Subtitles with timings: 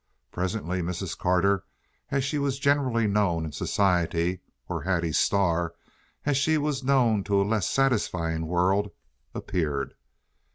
[0.31, 1.15] Presently Mrs.
[1.15, 1.63] Carter,
[2.09, 5.75] as she was generally known in society, or Hattie Starr,
[6.25, 8.89] as she was known to a less satisfying world,
[9.35, 9.93] appeared.